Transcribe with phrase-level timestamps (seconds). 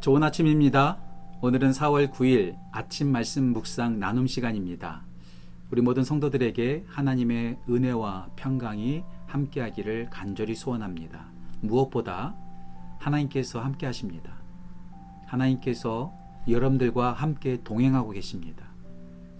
[0.00, 0.96] 좋은 아침입니다.
[1.40, 5.02] 오늘은 4월 9일 아침 말씀 묵상 나눔 시간입니다.
[5.72, 11.26] 우리 모든 성도들에게 하나님의 은혜와 평강이 함께하기를 간절히 소원합니다.
[11.62, 12.36] 무엇보다
[13.00, 14.34] 하나님께서 함께 하십니다.
[15.26, 16.12] 하나님께서
[16.48, 18.66] 여러분들과 함께 동행하고 계십니다.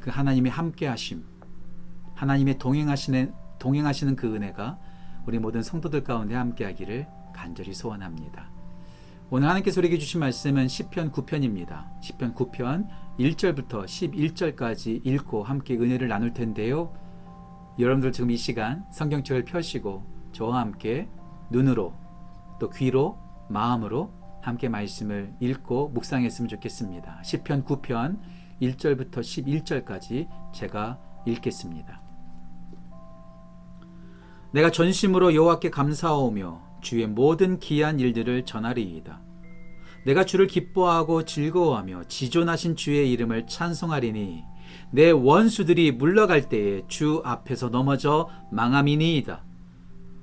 [0.01, 1.25] 그 하나님의 함께 하심,
[2.17, 4.77] 하나님의 동행하시는, 동행하시는 그 은혜가
[5.25, 8.58] 우리 모든 성도들 가운데 함께 하기를 간절히 소원합니다.
[9.31, 11.85] 오늘 하나님께서 우리에게 주신 말씀은 시편 9편입니다.
[12.01, 16.95] 시편 9편 1절부터 11절까지 읽고 함께 은혜를 나눌 텐데요.
[17.79, 21.11] 여러분들 지금 이 시간 성경책을 펴시고 저와 함께
[21.51, 21.93] 눈으로
[22.59, 23.19] 또 귀로
[23.51, 27.23] 마음으로 함께 말씀을 읽고 묵상했으면 좋겠습니다.
[27.23, 28.19] 시편 9편
[28.63, 32.01] 1절부터 11절까지 제가 읽겠습니다.
[34.53, 39.21] 내가 전심으로 여호와께 감사하오며 주의 모든 기한 일들을 전하리이다.
[40.07, 44.43] 내가 주를 기뻐하고 즐거워하며 지존하신 주의 이름을 찬송하리니
[44.91, 49.45] 내 원수들이 물러갈 때에 주 앞에서 넘어져 망함이니이다.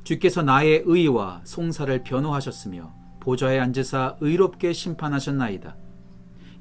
[0.04, 5.76] 주께서 나의 의와 송사를 변호하셨으며 보좌에 앉으사 의롭게 심판하셨나이다.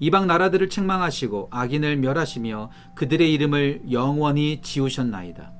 [0.00, 5.52] 이방 나라들을 책망하시고 악인을 멸하시며 그들의 이름을 영원히 지우셨나이다.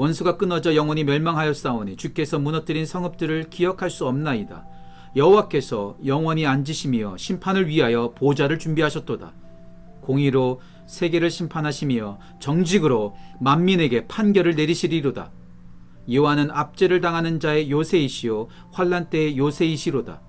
[0.00, 4.64] 원수가 끊어져 영원히 멸망하였사오니 주께서 무너뜨린 성읍들을 기억할 수 없나이다.
[5.14, 9.34] 여호와께서 영원히 앉으시며 심판을 위하여 보좌를 준비하셨도다.
[10.00, 15.32] 공의로 세계를 심판하시며 정직으로 만민에게 판결을 내리시리로다.
[16.10, 20.22] 여호와는 압제를 당하는 자의 요새이시요 환란 때의 요새이시로다.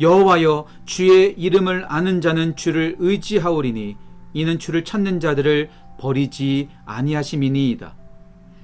[0.00, 3.96] 여호와여 주의 이름을 아는 자는 주를 의지하오리니
[4.34, 7.97] 이는 주를 찾는 자들을 버리지 아니하심이니이다.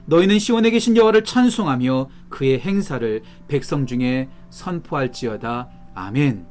[0.06, 5.68] 너희는 시온에 계신 여호와를 찬송하며 그의 행사를 백성 중에 선포할지어다.
[5.94, 6.46] 아멘.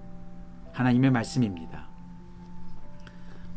[0.71, 1.87] 하나님의 말씀입니다.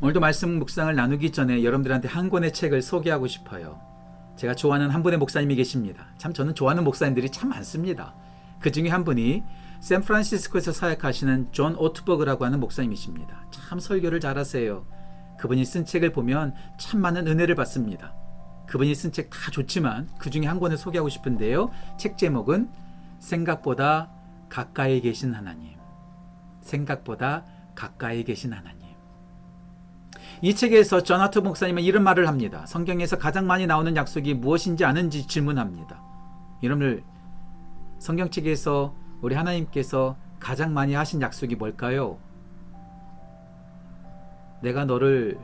[0.01, 3.81] 오늘도 말씀 묵상을 나누기 전에 여러분들한테 한 권의 책을 소개하고 싶어요.
[4.37, 6.09] 제가 좋아하는 한 분의 목사님이 계십니다.
[6.19, 8.15] 참 저는 좋아하는 목사님들이 참 많습니다.
[8.61, 9.43] 그 중에 한 분이
[9.81, 13.47] 샌프란시스코에서 사역하시는 존 오트버그라고 하는 목사님이십니다.
[13.51, 14.85] 참 설교를 잘하세요.
[15.39, 18.15] 그분이 쓴 책을 보면 참 많은 은혜를 받습니다.
[18.67, 21.71] 그분이 쓴 책 다 좋지만 그 중에 한 권을 소개하고 싶은데요.
[21.97, 22.69] 책 제목은
[23.19, 24.11] 생각보다
[24.49, 25.77] 가까이 계신 하나님.
[26.61, 27.45] 생각보다
[27.75, 28.87] 가까이 계신 하나님.
[30.43, 32.67] 이 책에서 전하트 목사님은 이런 말을 합니다.
[32.67, 36.03] 성경에서 가장 많이 나오는 약속이 무엇인지 아는지 질문합니다.
[36.63, 37.05] 여러분들
[37.99, 42.19] 성경책에서 우리 하나님께서 가장 많이 하신 약속이 뭘까요?
[44.63, 45.39] 내가 너를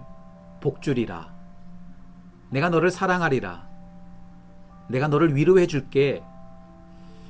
[0.61, 1.32] 복주리라.
[2.53, 3.67] 내가 너를 사랑하리라.
[4.89, 6.23] 내가 너를 위로해 줄게.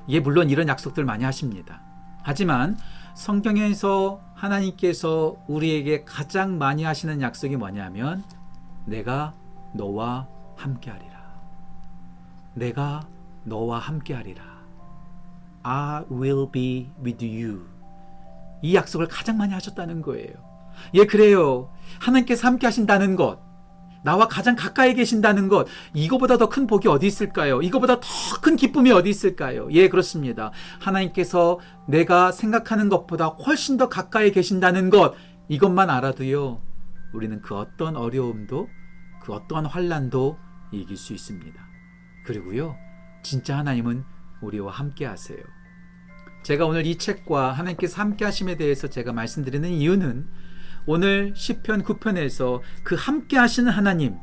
[0.08, 1.80] 예, 물론 이런 약속들 많이 하십니다.
[2.22, 2.76] 하지만
[3.14, 8.24] 성경에서 하나님께서 우리에게 가장 많이 하시는 약속이 뭐냐면
[8.84, 9.32] 내가
[9.74, 11.12] 너와 함께하리라.
[12.54, 13.06] 내가
[13.44, 14.42] 너와 함께하리라.
[15.62, 17.64] I will be with you.
[18.60, 20.34] 이 약속을 가장 많이 하셨다는 거예요.
[20.94, 21.70] 예, 그래요.
[22.00, 23.51] 하나님께서 함께 하신다는 것.
[24.04, 27.62] 나와 가장 가까이 계신다는 것, 이거보다 더 큰 복이 어디 있을까요?
[27.62, 29.68] 이거보다 더 큰 기쁨이 어디 있을까요?
[29.70, 30.50] 예, 그렇습니다.
[30.80, 35.14] 하나님께서 내가 생각하는 것보다 훨씬 더 가까이 계신다는 것,
[35.48, 36.60] 이것만 알아도요,
[37.12, 38.68] 우리는 그 어떤 어려움도,
[39.22, 40.38] 그 어떠한 환란도
[40.72, 41.60] 이길 수 있습니다.
[42.24, 42.76] 그리고요,
[43.22, 44.04] 진짜 하나님은
[44.40, 45.38] 우리와 함께 하세요.
[46.42, 50.26] 제가 오늘 이 책과 하나님께서 함께 하심에 대해서 제가 말씀드리는 이유는
[50.86, 54.16] 오늘 시편 9편에서 그 함께 하시는 하나님,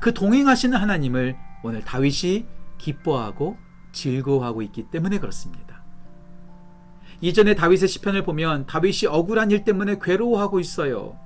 [0.00, 2.46] 그 동행하시는 하나님을 오늘 다윗이
[2.78, 3.56] 기뻐하고
[3.92, 5.82] 즐거워하고 있기 때문에 그렇습니다.
[7.20, 11.18] 이전에 다윗의 시편을 보면 다윗이 억울한 일 때문에 괴로워하고 있어요.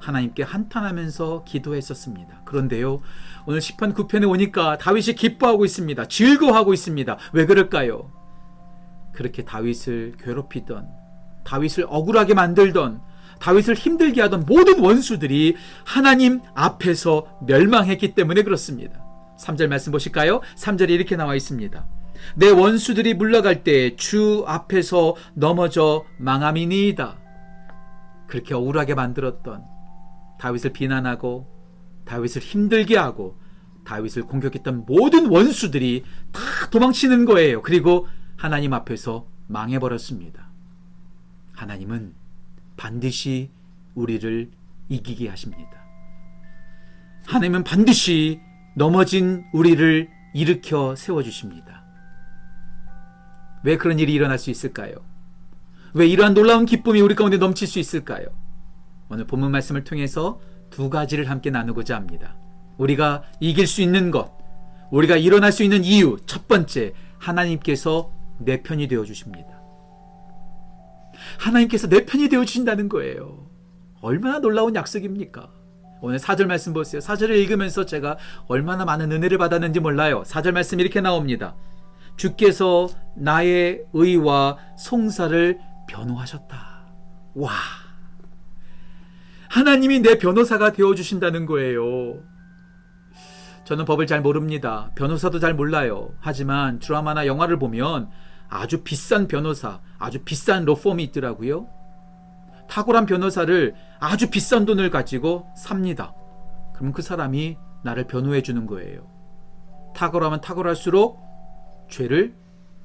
[0.00, 2.42] 하나님께 한탄하면서 기도했었습니다.
[2.44, 3.00] 그런데요,
[3.46, 6.06] 오늘 시편 9편에 오니까 다윗이 기뻐하고 있습니다.
[6.06, 7.18] 즐거워하고 있습니다.
[7.32, 8.12] 왜 그럴까요?
[9.12, 10.88] 그렇게 다윗을 괴롭히던,
[11.44, 13.00] 다윗을 억울하게 만들던,
[13.40, 19.04] 다윗을 힘들게 하던 모든 원수들이 하나님 앞에서 멸망했기 때문에 그렇습니다.
[19.38, 20.40] 3절 말씀 보실까요?
[20.56, 21.86] 3절에 이렇게 나와 있습니다.
[22.36, 27.18] 내 원수들이 물러갈 때 주 앞에서 넘어져 망함이니이다.
[28.26, 29.64] 그렇게 억울하게 만들었던
[30.40, 31.46] 다윗을 비난하고
[32.04, 33.38] 다윗을 힘들게 하고
[33.84, 36.40] 다윗을 공격했던 모든 원수들이 다
[36.70, 37.62] 도망치는 거예요.
[37.62, 40.50] 그리고 하나님 앞에서 망해버렸습니다.
[41.54, 42.14] 하나님은
[42.76, 43.50] 반드시
[43.94, 44.50] 우리를
[44.88, 45.84] 이기게 하십니다.
[47.26, 48.40] 하나님은 반드시
[48.76, 51.84] 넘어진 우리를 일으켜 세워주십니다.
[53.64, 54.94] 왜 그런 일이 일어날 수 있을까요?
[55.94, 58.26] 왜 이러한 놀라운 기쁨이 우리 가운데 넘칠 수 있을까요?
[59.08, 60.40] 오늘 본문 말씀을 통해서
[60.70, 62.36] 두 가지를 함께 나누고자 합니다.
[62.76, 64.30] 우리가 이길 수 있는 것,
[64.90, 69.55] 우리가 일어날 수 있는 이유, 첫 번째, 하나님께서 내 편이 되어 주십니다.
[71.38, 73.46] 하나님께서 내 편이 되어 주신다는 거예요.
[74.00, 75.50] 얼마나 놀라운 약속입니까?
[76.00, 77.00] 오늘 사절 말씀 보세요.
[77.00, 80.22] 사절을 읽으면서 제가 얼마나 많은 은혜를 받았는지 몰라요.
[80.26, 81.56] 사절 말씀 이렇게 나옵니다.
[82.16, 85.58] 주께서 나의 의와 송사를
[85.88, 86.86] 변호하셨다.
[87.34, 87.50] 와.
[89.48, 92.22] 하나님이 내 변호사가 되어 주신다는 거예요.
[93.64, 94.90] 저는 법을 잘 모릅니다.
[94.94, 96.10] 변호사도 잘 몰라요.
[96.20, 98.10] 하지만 드라마나 영화를 보면
[98.48, 101.68] 아주 비싼 변호사, 아주 비싼 로펌이 있더라고요.
[102.68, 106.14] 탁월한 변호사를 아주 비싼 돈을 가지고 삽니다.
[106.74, 109.08] 그럼 그 사람이 나를 변호해 주는 거예요.
[109.94, 111.20] 탁월하면 탁월할수록
[111.88, 112.34] 죄를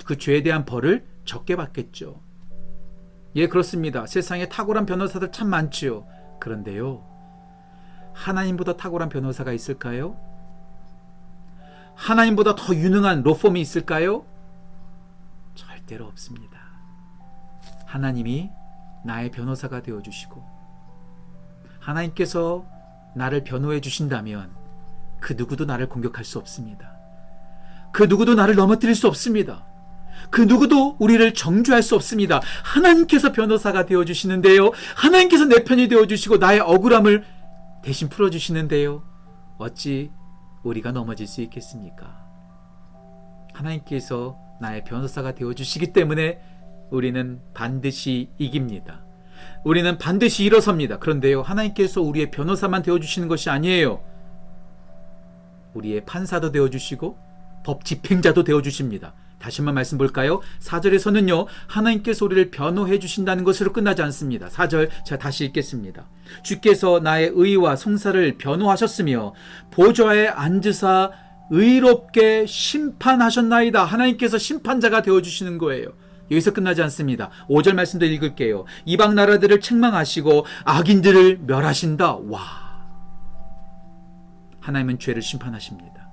[0.06, 2.22] 그 죄에 대한 벌을 적게 받겠죠.
[3.36, 4.06] 예, 그렇습니다.
[4.06, 6.06] 세상에 탁월한 변호사들 참 많지요.
[6.40, 7.06] 그런데요.
[8.14, 10.18] 하나님보다 탁월한 변호사가 있을까요?
[11.96, 14.25] 하나님보다 더 유능한 로펌이 있을까요?
[15.92, 16.60] 절대로 없습니다.
[17.86, 18.50] 하나님이
[19.04, 20.42] 나의 변호사가 되어 주시고
[21.80, 22.66] 하나님께서
[23.16, 24.52] 나를 변호해 주신다면
[25.20, 26.96] 그 누구도 나를 공격할 수 없습니다.
[27.92, 29.66] 그 누구도 나를 넘어뜨릴 수 없습니다.
[30.30, 32.40] 그 누구도 우리를 정죄할 수 없습니다.
[32.64, 34.72] 하나님께서 변호사가 되어 주시는데요.
[34.96, 37.26] 하나님께서 내 편이 되어 주시고 나의 억울함을
[37.84, 39.04] 대신 풀어 주시는데요.
[39.58, 40.12] 어찌
[40.64, 42.22] 우리가 넘어질 수 있겠습니까?
[43.54, 46.40] 하나님께서 나의 변호사가 되어 주시기 때문에
[46.92, 49.04] 우리는 반드시 이깁니다.
[49.63, 51.00] 우리는 반드시 일어섭니다.
[51.00, 54.04] 그런데요, 하나님께서 우리의 변호사만 되어 주시는 것이 아니에요.
[55.74, 57.18] 우리의 판사도 되어 주시고
[57.63, 59.13] 법 집행자도 되어 주십니다.
[59.40, 60.40] 다시 한번 말씀 볼까요?
[60.60, 64.48] 4절에서는요, 하나님께서 우리를 변호해 주신다는 것으로 끝나지 않습니다.
[64.48, 66.07] 4절 제가 다시 읽겠습니다.
[66.44, 69.34] 주께서 나의 의와 송사를 변호하셨으며
[69.72, 71.12] 보좌에 앉으사
[71.51, 73.83] 의롭게 심판하셨나이다.
[73.83, 75.89] 하나님께서 심판자가 되어 주시는 거예요.
[76.31, 77.30] 여기서 끝나지 않습니다.
[77.50, 78.63] 5절 말씀도 읽을게요.
[78.86, 82.15] 이방 나라들을 책망하시고 악인들을 멸하신다.
[82.15, 82.39] 와.
[84.62, 86.09] 하나님은 죄를 심판하십니다.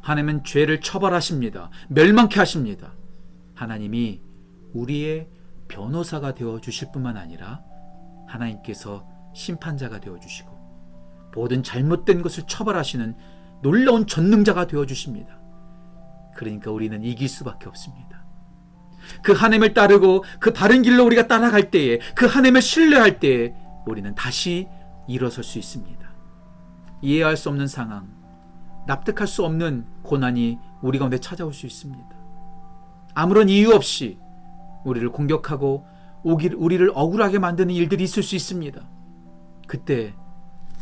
[0.00, 1.70] 하나님은 죄를 처벌하십니다.
[1.88, 2.92] 멸망케 하십니다.
[3.54, 4.20] 하나님이
[4.72, 5.28] 우리의
[5.68, 7.62] 변호사가 되어 주실 뿐만 아니라
[8.26, 10.50] 하나님께서 심판자가 되어 주시고
[11.36, 13.14] 모든 잘못된 것을 처벌하시는
[13.62, 15.38] 놀라운 전능자가 되어 주십니다.
[16.34, 18.24] 그러니까 우리는 이길 수밖에 없습니다.
[19.22, 23.54] 그 하나님을 따르고 그 바른 길로 우리가 따라갈 때에 그 하나님을 신뢰할 때에
[23.86, 24.68] 우리는 다시
[25.08, 26.02] 일어설 수 있습니다.
[27.02, 28.08] 이해할 수 없는 상황,
[28.86, 32.08] 납득할 수 없는 고난이 우리 가운데 찾아올 수 있습니다.
[33.14, 34.18] 아무런 이유 없이
[34.84, 35.86] 우리를 공격하고
[36.24, 38.80] 우리를 억울하게 만드는 일들이 있을 수 있습니다.
[39.66, 40.14] 그때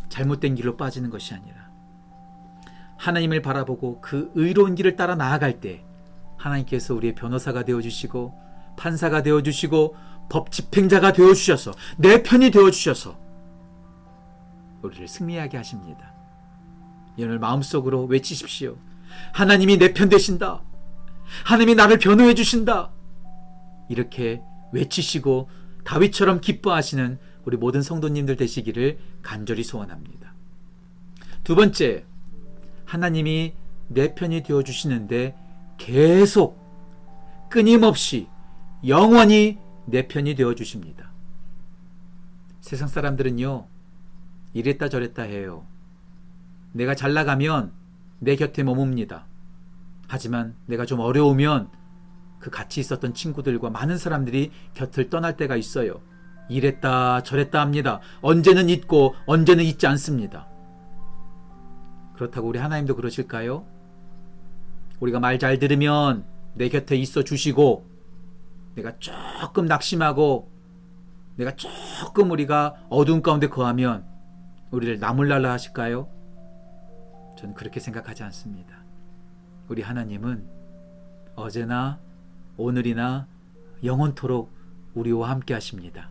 [0.09, 1.70] 잘못된 길로 빠지는 것이 아니라
[3.01, 5.83] 하나님을 바라보고 그 의로운 길을 따라 나아갈 때
[6.37, 8.35] 하나님께서 우리의 변호사가 되어 주시고
[8.77, 9.97] 판사가 되어 주시고
[10.29, 13.19] 법 집행자가 되어 주셔서 내 편이 되어 주셔서
[14.83, 16.13] 우리를 승리하게 하십니다.
[17.19, 18.77] 오늘 마음속으로 외치십시오.
[19.33, 20.63] 하나님이 내 편 되신다.
[21.45, 22.91] 하나님이 나를 변호해 주신다.
[23.89, 24.43] 이렇게
[24.73, 25.49] 외치시고
[25.85, 30.35] 다윗처럼 기뻐하시는 우리 모든 성도님들 되시기를 간절히 소원합니다.
[31.45, 32.05] 두 번째,
[32.91, 33.55] 하나님이
[33.87, 35.37] 내 편이 되어 주시는데
[35.79, 36.59] 계속
[37.49, 38.27] 끊임없이
[38.85, 41.13] 영원히 내 편이 되어 주십니다.
[42.61, 43.67] 세상 사람들은요,
[44.55, 45.65] 이랬다 저랬다 해요.
[46.73, 47.71] 내가 잘 나가면
[48.19, 49.23] 내 곁에 머뭅니다.
[50.09, 51.71] 하지만 내가 좀 어려우면
[52.41, 56.03] 그 같이 있었던 친구들과 많은 사람들이 곁을 떠날 때가 있어요.
[56.49, 58.01] 이랬다 저랬다 합니다.
[58.21, 60.50] 언제는 잊고 언제는 잊지 않습니다.
[62.21, 63.65] 그렇다고 우리 하나님도 그러실까요?
[65.01, 67.87] 우리가 말 잘 들으면 내 곁에 있어 주시고
[68.75, 70.51] 내가 조금 낙심하고
[71.37, 74.05] 내가 조금 우리가 어두운 가운데 거하면
[74.71, 76.09] 우리를 나물날라 하실까요?
[77.39, 78.77] 저는 그렇게 생각하지 않습니다.
[79.69, 80.47] 우리 하나님은
[81.37, 82.01] 어제나
[82.59, 83.29] 오늘이나
[83.83, 84.53] 영원토록
[84.93, 86.11] 우리와 함께 하십니다.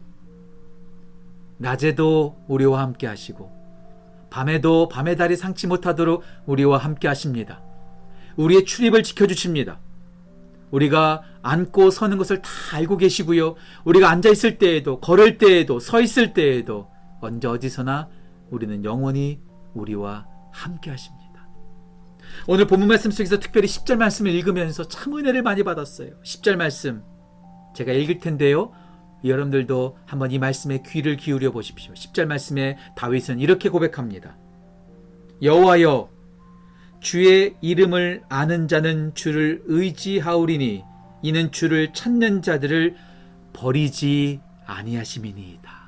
[1.57, 3.58] 낮에도 우리와 함께 하시고
[4.29, 7.61] 밤에도 밤의 달이 상치 못하도록 우리와 함께 하십니다.
[8.37, 9.79] 우리의 출입을 지켜주십니다.
[10.71, 13.55] 우리가 앉고 서는 것을 다 알고 계시고요.
[13.85, 16.89] 우리가 앉아 있을 때에도, 걸을 때에도, 서 있을 때에도,
[17.21, 18.07] 언제 어디서나
[18.49, 19.41] 우리는 영원히
[19.73, 21.47] 우리와 함께 하십니다.
[22.47, 26.11] 오늘 본문 말씀 속에서 특별히 10절 말씀을 읽으면서 참 은혜를 많이 받았어요.
[26.23, 27.03] 10절 말씀.
[27.75, 28.71] 제가 읽을 텐데요.
[29.23, 31.93] 여러분들도 한번 이 말씀에 귀를 기울여 보십시오.
[31.93, 34.37] 10절 말씀에 다윗은 이렇게 고백합니다.
[35.41, 36.09] 여호와여
[37.01, 40.83] 주의 이름을 아는 자는 주를 의지하오리니
[41.21, 42.95] 이는 주를 찾는 자들을
[43.53, 45.79] 버리지 아니하심이니이다.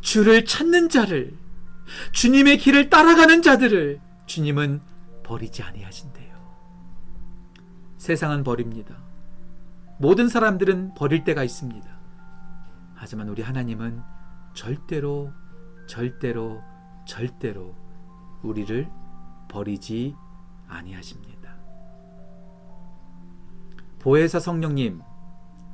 [0.00, 1.36] 주를 찾는 자를
[2.12, 4.80] 주님의 길을 따라가는 자들을 주님은
[5.22, 6.34] 버리지 아니하신대요.
[7.98, 8.96] 세상은 버립니다.
[9.98, 11.93] 모든 사람들은 버릴 때가 있습니다.
[13.04, 14.00] 하지만 우리 하나님은
[14.54, 15.30] 절대로
[15.86, 16.62] 절대로
[17.04, 17.74] 절대로
[18.42, 18.90] 우리를
[19.46, 20.14] 버리지
[20.68, 21.54] 아니하십니다.
[23.98, 25.02] 보혜사 성령님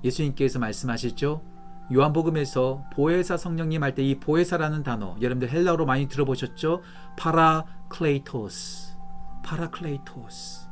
[0.03, 1.45] 예수님께서 말씀하셨죠?
[1.93, 6.83] 요한복음에서 보혜사 성령님 할 때 이 보혜사라는 단어 여러분들 헬라어로 많이 들어보셨죠?
[7.17, 8.97] 파라클레이토스
[9.45, 10.69] 파라클레이토스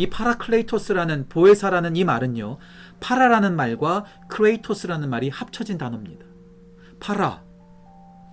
[0.00, 2.56] 이 파라클레이토스라는 보혜사라는 이 말은요
[3.00, 6.24] 파라라는 말과 클레이토스라는 말이 합쳐진 단어입니다.
[7.00, 7.44] 파라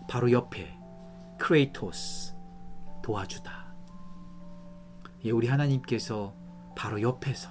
[0.09, 0.77] 바로 옆에
[1.37, 2.33] 클레이토스
[3.03, 3.51] 도와주다.
[5.25, 6.33] 예, 우리 하나님께서
[6.73, 7.49] 바로 옆에서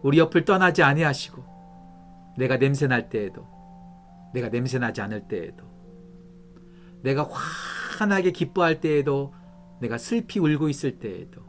[0.00, 3.46] 우리 옆을 떠나지 아니하시고 내가 냄새 날 때에도
[4.32, 5.62] 내가 냄새 나지 않을 때에도
[7.02, 7.28] 내가
[7.98, 9.34] 환하게 기뻐할 때에도
[9.82, 11.42] 내가 슬피 울고 있을 때에도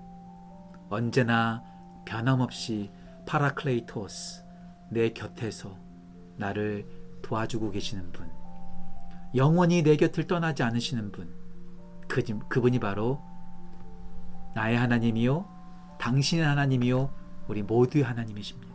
[0.90, 1.67] 언제나
[2.08, 2.90] 변함없이
[3.26, 4.46] 파라클레이토스
[4.90, 5.78] 내 곁에서
[6.38, 6.88] 나를
[7.22, 8.32] 도와주고 계시는 분
[9.36, 11.36] 영원히 내 곁을 떠나지 않으시는 분
[12.08, 13.22] 그, 그분이 바로
[14.56, 15.46] 나의 하나님이요
[16.00, 17.10] 당신의 하나님이요
[17.50, 18.68] 우리 모두의 하나님이십니다.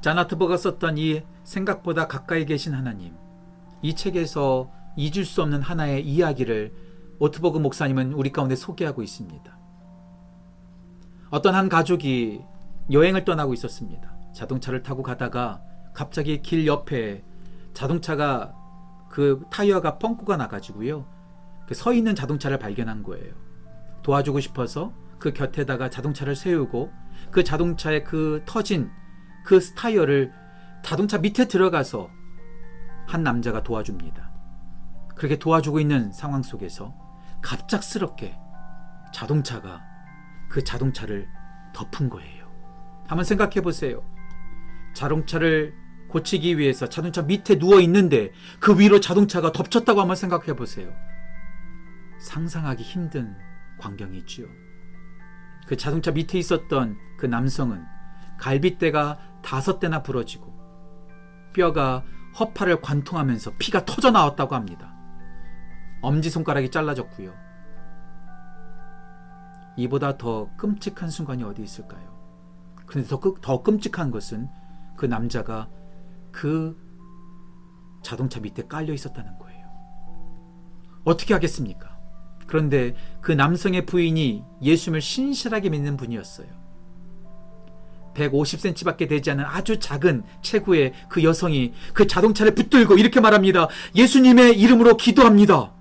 [0.00, 3.14] 자나트버가 썼던 이 생각보다 가까이 계신 하나님
[3.82, 6.72] 이 책에서 잊을 수 없는 하나의 이야기를
[7.18, 9.61] 오트버그 목사님은 우리 가운데 소개하고 있습니다.
[11.32, 12.44] 어떤 한 가족이
[12.90, 14.12] 여행을 떠나고 있었습니다.
[14.34, 15.62] 자동차를 타고 가다가
[15.94, 17.24] 갑자기 길 옆에
[17.72, 18.54] 자동차가
[19.08, 21.06] 그 타이어가 뻥꾸가 나가지고요.
[21.66, 23.32] 그 서 있는 자동차를 발견한 거예요.
[24.02, 26.92] 도와주고 싶어서 그 곁에다가 자동차를 세우고
[27.30, 28.90] 그 자동차의 그 터진
[29.46, 30.32] 그 타이어를
[30.84, 32.10] 자동차 밑에 들어가서
[33.06, 34.30] 한 남자가 도와줍니다.
[35.16, 36.92] 그렇게 도와주고 있는 상황 속에서
[37.40, 38.36] 갑작스럽게
[39.14, 39.91] 자동차가
[40.52, 41.30] 그 자동차를
[41.72, 42.52] 덮은 거예요.
[43.08, 44.04] 한번 생각해 보세요.
[44.92, 45.74] 자동차를
[46.10, 50.92] 고치기 위해서 자동차 밑에 누워 있는데 그 위로 자동차가 덮쳤다고 한번 생각해 보세요.
[52.20, 53.34] 상상하기 힘든
[53.78, 54.46] 광경이지요.
[55.66, 57.82] 그 자동차 밑에 있었던 그 남성은
[58.38, 60.52] 갈비뼈가 다섯 대나 부러지고
[61.54, 62.04] 뼈가
[62.38, 64.94] 허파를 관통하면서 피가 터져 나왔다고 합니다.
[66.02, 67.51] 엄지손가락이 잘라졌고요.
[69.76, 72.12] 이보다 더 끔찍한 순간이 어디 있을까요?
[72.86, 74.48] 그런데 더, 더 끔찍한 것은
[74.96, 75.68] 그 남자가
[76.30, 76.76] 그
[78.02, 79.66] 자동차 밑에 깔려 있었다는 거예요.
[81.04, 81.98] 어떻게 하겠습니까?
[82.46, 86.48] 그런데 그 남성의 부인이 예수님을 신실하게 믿는 분이었어요.
[88.14, 93.68] 150cm밖에 되지 않은 아주 작은 체구의 그 여성이 그 자동차를 붙들고 이렇게 말합니다.
[93.96, 95.72] 예수님의 이름으로 기도합니다.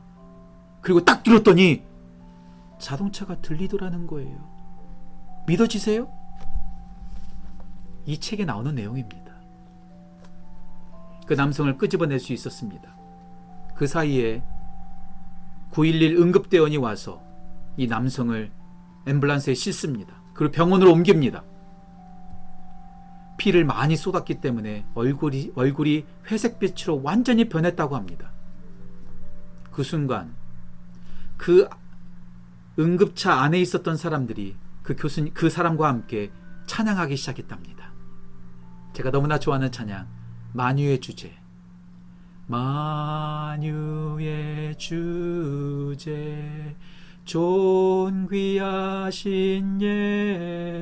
[0.81, 1.83] 그리고 딱 들었더니
[2.81, 4.37] 자동차가 들리더라는 거예요.
[5.47, 6.11] 믿어지세요?
[8.05, 9.31] 이 책에 나오는 내용입니다.
[11.25, 12.93] 그 남성을 끄집어낼 수 있었습니다.
[13.75, 14.43] 그 사이에
[15.71, 17.21] 911 응급대원이 와서
[17.77, 18.51] 이 남성을
[19.05, 20.13] 앰뷸런스에 싣습니다.
[20.33, 21.43] 그리고 병원으로 옮깁니다.
[23.37, 28.31] 피를 많이 쏟았기 때문에 얼굴이, 얼굴이 회색빛으로 완전히 변했다고 합니다.
[29.71, 30.35] 그 순간
[31.37, 31.67] 그
[32.81, 36.31] 응급차 안에 있었던 사람들이 그 교수님, 그 사람과 함께
[36.65, 37.91] 찬양하기 시작했답니다.
[38.93, 40.07] 제가 너무나 좋아하는 찬양,
[40.53, 41.33] 만유의 주제.
[42.47, 46.75] 만유의 주제,
[47.23, 48.61] 존귀하신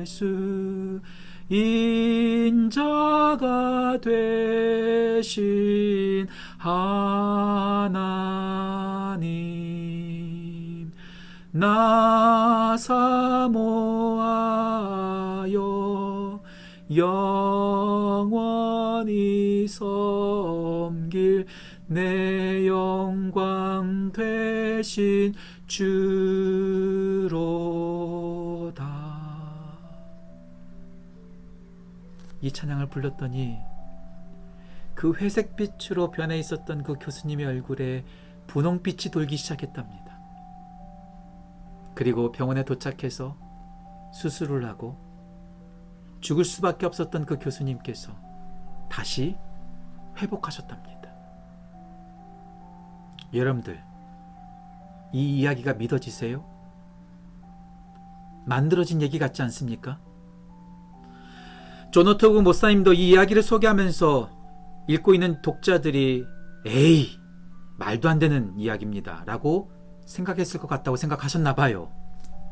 [0.02, 1.00] 예수,
[1.48, 2.80] 인자가
[4.00, 6.26] 되신
[6.58, 8.49] 하나님
[11.52, 13.50] 나 사모하여
[16.94, 18.46] 영원히
[19.66, 21.46] 섬길
[21.88, 25.34] 내 영광 되신
[25.66, 25.90] 주로다
[32.42, 33.58] 이 찬양을 불렀더니
[34.94, 38.04] 그 회색빛으로 변해 있었던 그 교수님의 얼굴에
[38.46, 40.09] 분홍빛이 돌기 시작했답니다.
[42.00, 43.36] 그리고 병원에 도착해서
[44.14, 44.96] 수술을 하고
[46.22, 48.10] 죽을 수밖에 없었던 그 교수님께서
[48.88, 49.36] 다시
[50.16, 51.10] 회복하셨답니다.
[53.34, 53.84] 여러분들,
[55.12, 56.42] 이 이야기가 믿어지세요?
[58.46, 60.00] 만들어진 얘기 같지 않습니까?
[61.90, 64.30] 조노토그 모사님도 이 이야기를 소개하면서
[64.88, 66.24] 읽고 있는 독자들이
[66.64, 67.18] 에이
[67.78, 69.79] 말도 안 되는 이야기입니다 라고
[70.10, 71.90] 생각했을 것 같다고 생각하셨나 봐요.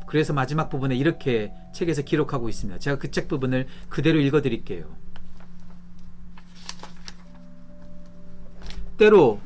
[0.07, 2.79] 그래서 마지막 부분에 이렇게 책에서 기록하고 있습니다.
[2.79, 4.87] 제가 그 책 부분을 그대로 읽어 드릴게요.
[8.97, 9.41] 때로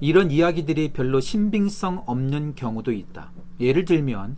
[0.00, 3.32] 이런 이야기들이 별로 신빙성 없는 경우도 있다.
[3.60, 4.36] 예를 들면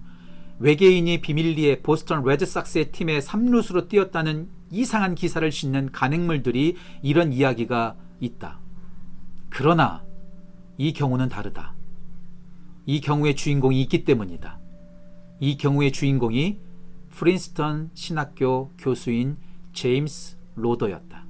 [0.58, 8.60] 외계인이 비밀리에 보스턴 레드삭스의 팀의 3루수로 뛰었다는 이상한 기사를 싣는 간행물들이 이런 이야기가 있다.
[9.50, 10.04] 그러나
[10.78, 11.75] 이 경우는 다르다.
[12.86, 14.60] 이 경우의 주인공이 있기 때문이다.
[15.40, 16.60] 이 경우의 주인공이
[17.10, 19.38] 프린스턴 신학교 교수인
[19.72, 21.26] 제임스 로더였다.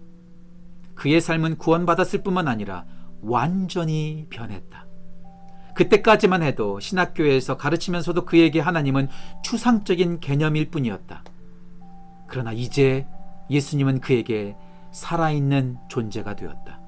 [0.95, 2.85] 그의 삶은 구원받았을 뿐만 아니라
[3.23, 4.87] 완전히 변했다.
[5.75, 9.09] 그때까지만 해도 신학교에서 가르치면서도 그에게 하나님은
[9.43, 11.25] 추상적인 개념일 뿐이었다.
[12.27, 13.07] 그러나 이제
[13.51, 14.57] 예수님은 그에게
[14.91, 16.81] 살아있는 존재가 되었다.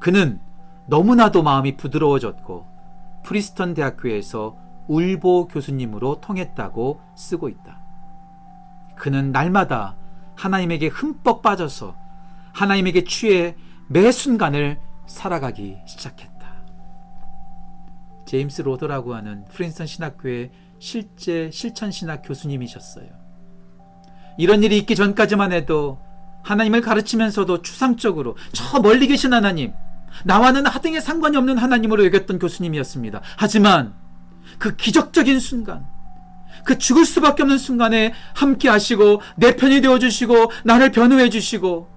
[0.00, 0.40] 그는
[0.88, 2.71] 너무나도 마음이 부드러워졌고
[3.24, 4.56] 프리스턴 대학교에서
[4.88, 7.80] 울보 교수님으로 통했다고 쓰고 있다.
[8.96, 9.96] 그는 날마다
[10.36, 11.96] 하나님에게 흠뻑 빠져서
[12.52, 13.56] 하나님에게 취해
[13.88, 16.32] 매 순간을 살아가기 시작했다.
[18.26, 23.06] 제임스 로더라고 하는 프린스턴 신학교의 실제 실천 신학 교수님이셨어요.
[24.38, 26.00] 이런 일이 있기 전까지만 해도
[26.42, 29.74] 하나님을 가르치면서도 추상적으로 저 멀리 계신 하나님,
[30.24, 33.20] 나와는 하등의 상관이 없는 하나님으로 여겼던 교수님이었습니다.
[33.36, 33.94] 하지만
[34.58, 35.86] 그 기적적인 순간,
[36.64, 41.88] 그 죽을 수밖에 없는 순간에 함께 하시고 내 편이 되어 주시고 나를 변호해 주시고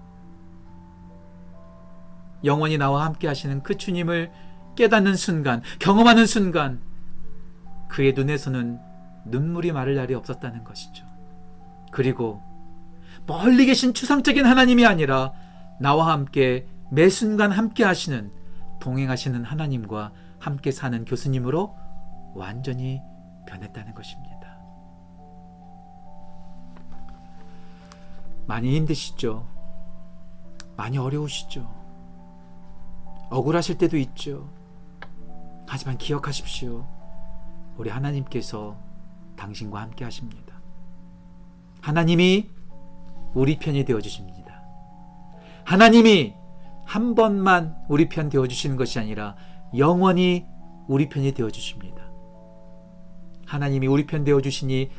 [2.43, 4.31] 영원히 나와 함께 하시는 그 주님을
[4.75, 6.79] 깨닫는 순간, 경험하는 순간
[7.87, 8.79] 그의 눈에서는
[9.25, 11.05] 눈물이 마를 날이 없었다는 것이죠.
[11.91, 12.41] 그리고
[13.25, 15.31] 멀리 계신 추상적인 하나님이 아니라
[15.79, 18.31] 나와 함께 매 순간 함께 하시는
[18.79, 21.75] 동행하시는 하나님과 함께 사는 교수님으로
[22.35, 23.01] 완전히
[23.47, 24.35] 변했다는 것입니다.
[28.47, 29.47] 많이 힘드시죠?
[30.77, 31.67] 많이 어려우시죠?
[33.29, 34.49] 억울하실 때도 있죠.
[35.67, 36.85] 하지만 기억하십시오.
[37.77, 38.77] 우리 하나님께서
[39.35, 40.61] 당신과 함께 하십니다.
[41.81, 42.51] 하나님이
[43.33, 44.61] 우리 편이 되어 주십니다.
[45.65, 46.35] 하나님이
[46.85, 49.35] 한 번만 우리 편 되어 주시는 것이 아니라
[49.77, 50.45] 영원히
[50.87, 52.03] 우리 편이 되어 주십니다.
[53.45, 54.89] 하나님이 우리 편 되어 주시니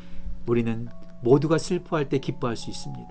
[0.45, 0.87] 우리는
[1.21, 3.07] 모두가 슬퍼할 때 기뻐할 수 있습니다.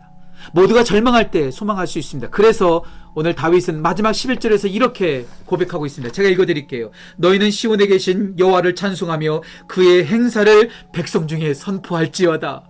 [0.53, 2.31] 모두가 절망할 때 소망할 수 있습니다.
[2.31, 2.85] 그래서
[3.15, 6.13] 오늘 다윗은 마지막 11절에서 이렇게 고백하고 있습니다.
[6.13, 6.91] 제가 읽어 드릴게요.
[7.17, 12.69] 너희는 시온에 계신 여호와를 찬송하며 그의 행사를 백성 중에 선포할지어다.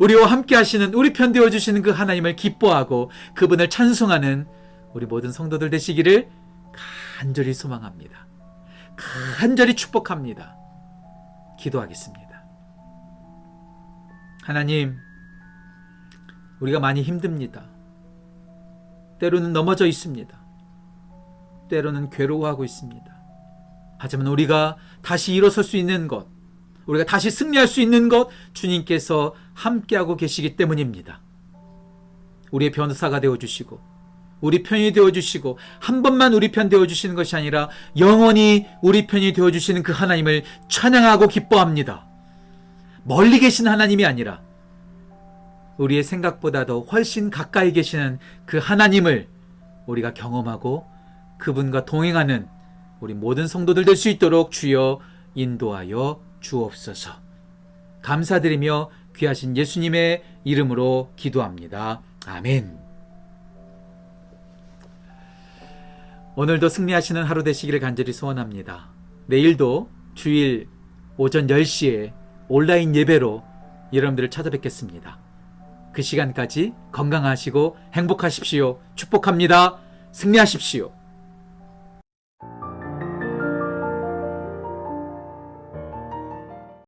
[0.00, 4.46] 우리와 함께 하시는 우리 편 되어 주시는 그 하나님을 기뻐하고 그분을 찬송하는
[4.94, 6.28] 우리 모든 성도들 되시기를
[7.18, 8.26] 간절히 소망합니다.
[9.38, 10.56] 간절히 축복합니다.
[11.58, 12.28] 기도하겠습니다.
[14.42, 14.96] 하나님,
[16.60, 17.64] 우리가 많이 힘듭니다.
[19.20, 20.38] 때로는 넘어져 있습니다.
[21.68, 23.18] 때로는 괴로워하고 있습니다.
[23.98, 26.28] 하지만 우리가 다시 일어설 수 있는 것,
[26.86, 31.20] 우리가 다시 승리할 수 있는 것, 주님께서 함께하고 계시기 때문입니다.
[32.50, 33.97] 우리의 변호사가 되어주시고,
[34.40, 39.92] 우리 편이 되어주시고, 한 번만 우리 편 되어주시는 것이 아니라, 영원히 우리 편이 되어주시는 그
[39.92, 42.06] 하나님을 찬양하고 기뻐합니다.
[43.04, 44.40] 멀리 계신 하나님이 아니라,
[45.78, 49.28] 우리의 생각보다도 훨씬 가까이 계시는 그 하나님을
[49.86, 50.86] 우리가 경험하고
[51.38, 52.48] 그분과 동행하는
[53.00, 55.00] 우리 모든 성도들 될 수 있도록 주여
[55.34, 57.12] 인도하여 주옵소서.
[58.02, 62.02] 감사드리며 귀하신 예수님의 이름으로 기도합니다.
[62.26, 62.87] 아멘.
[66.38, 68.90] 오늘도 승리하시는 하루 되시기를 간절히 소원합니다.
[69.26, 70.68] 내일도 주일
[71.16, 72.12] 오전 10시에
[72.48, 73.42] 온라인 예배로
[73.92, 75.18] 여러분들을 찾아뵙겠습니다.
[75.92, 78.78] 그 시간까지 건강하시고 행복하십시오.
[78.94, 79.80] 축복합니다.
[80.12, 80.92] 승리하십시오.